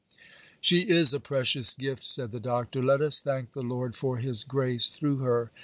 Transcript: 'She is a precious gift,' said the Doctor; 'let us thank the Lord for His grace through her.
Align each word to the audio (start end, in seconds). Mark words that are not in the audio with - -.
'She 0.61 0.89
is 0.89 1.13
a 1.13 1.19
precious 1.19 1.75
gift,' 1.75 2.07
said 2.07 2.31
the 2.31 2.39
Doctor; 2.39 2.81
'let 2.81 3.01
us 3.01 3.21
thank 3.21 3.51
the 3.51 3.61
Lord 3.61 3.95
for 3.95 4.17
His 4.17 4.43
grace 4.43 4.89
through 4.89 5.17
her. 5.17 5.51